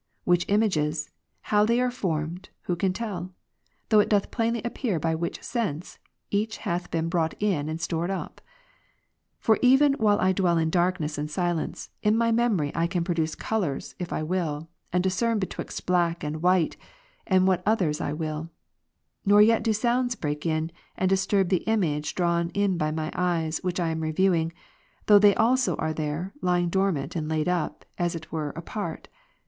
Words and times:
Which 0.23 0.45
images, 0.47 1.11
how 1.41 1.63
they 1.63 1.79
are 1.79 1.91
formed, 1.91 2.49
who 2.63 2.75
can 2.75 2.91
tell, 2.91 3.35
though 3.89 3.99
it 3.99 4.09
doth 4.09 4.31
plainly 4.31 4.63
appear 4.63 4.99
by 4.99 5.13
which 5.13 5.43
sense 5.43 5.99
each 6.31 6.57
hath 6.57 6.89
been 6.89 7.07
brought 7.07 7.35
in 7.39 7.69
and 7.69 7.79
stored 7.79 8.09
up? 8.09 8.41
For 9.37 9.59
even 9.61 9.93
while 9.99 10.19
I 10.19 10.31
dwell 10.31 10.57
in 10.57 10.71
darkness 10.71 11.19
and 11.19 11.29
silence, 11.29 11.91
in 12.01 12.17
my 12.17 12.31
memory 12.31 12.71
I 12.73 12.87
can 12.87 13.03
produce 13.03 13.35
colours, 13.35 13.93
if 13.99 14.11
I 14.11 14.23
will, 14.23 14.69
and 14.91 15.03
discern 15.03 15.37
betwixt 15.37 15.85
black 15.85 16.23
and 16.23 16.41
white, 16.41 16.77
and 17.27 17.45
what 17.45 17.61
others 17.63 18.01
I 18.01 18.11
will: 18.11 18.49
nor 19.23 19.39
yet 19.39 19.61
do 19.61 19.71
sounds 19.71 20.15
break 20.15 20.47
in, 20.47 20.71
and 20.97 21.09
disturb 21.09 21.49
the 21.49 21.57
image 21.67 22.15
drawn 22.15 22.49
in 22.55 22.75
by 22.75 22.89
my 22.89 23.11
eyes, 23.13 23.59
which 23.59 23.79
I 23.79 23.89
am 23.89 23.99
reviewing, 24.01 24.51
though 25.05 25.19
they 25.19 25.35
also 25.35 25.75
are 25.75 25.93
there, 25.93 26.33
lying 26.41 26.69
dormant, 26.69 27.15
and 27.15 27.29
laid 27.29 27.47
up, 27.47 27.85
as 27.99 28.15
it 28.15 28.31
were, 28.31 28.49
apart. 28.55 29.07